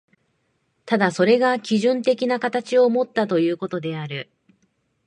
[0.87, 4.31] ただそれが基準的な形をもったということである。